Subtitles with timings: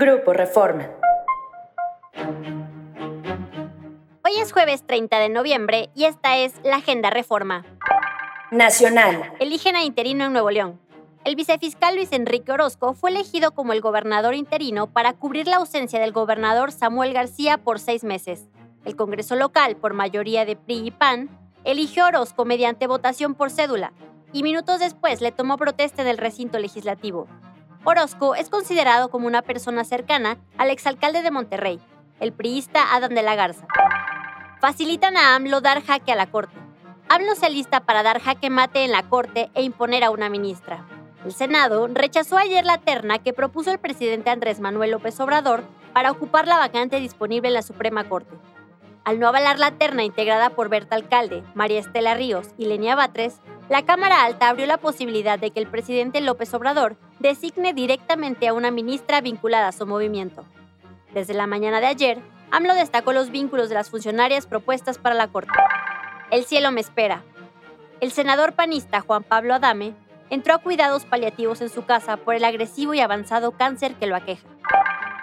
[0.00, 0.88] Grupo Reforma.
[4.24, 7.66] Hoy es jueves 30 de noviembre y esta es la Agenda Reforma.
[8.52, 9.32] Nacional.
[9.40, 10.78] Eligen a interino en Nuevo León.
[11.24, 15.98] El vicefiscal Luis Enrique Orozco fue elegido como el gobernador interino para cubrir la ausencia
[15.98, 18.46] del gobernador Samuel García por seis meses.
[18.84, 21.28] El Congreso local, por mayoría de PRI y PAN,
[21.64, 23.92] eligió a Orozco mediante votación por cédula
[24.32, 27.26] y minutos después le tomó protesta del recinto legislativo.
[27.84, 31.80] Orozco es considerado como una persona cercana al exalcalde de Monterrey,
[32.20, 33.66] el priista Adam de la Garza.
[34.60, 36.56] Facilitan a AMLO dar jaque a la corte.
[37.08, 40.84] AMLO se alista para dar jaque mate en la corte e imponer a una ministra.
[41.24, 46.10] El Senado rechazó ayer la terna que propuso el presidente Andrés Manuel López Obrador para
[46.10, 48.36] ocupar la vacante disponible en la Suprema Corte.
[49.04, 53.40] Al no avalar la terna integrada por Berta Alcalde, María Estela Ríos y Lenia Batres,
[53.68, 58.54] la Cámara Alta abrió la posibilidad de que el presidente López Obrador designe directamente a
[58.54, 60.44] una ministra vinculada a su movimiento.
[61.12, 62.18] Desde la mañana de ayer,
[62.50, 65.52] AMLO destacó los vínculos de las funcionarias propuestas para la Corte.
[66.30, 67.22] El cielo me espera.
[68.00, 69.94] El senador panista Juan Pablo Adame
[70.30, 74.16] entró a cuidados paliativos en su casa por el agresivo y avanzado cáncer que lo
[74.16, 74.46] aqueja.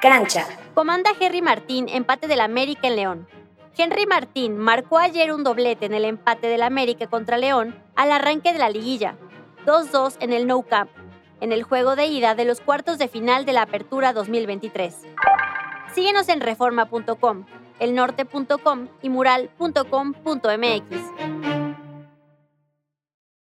[0.02, 0.46] Cancha.
[0.76, 3.28] Comanda Henry Martín empate del América en León.
[3.78, 8.54] Henry Martín marcó ayer un doblete en el empate del América contra León al arranque
[8.54, 9.18] de la liguilla,
[9.66, 10.90] 2-2 en el No Camp,
[11.42, 14.96] en el juego de ida de los cuartos de final de la Apertura 2023.
[15.94, 17.46] Síguenos en reforma.com,
[17.80, 21.35] elnorte.com y mural.com.mx.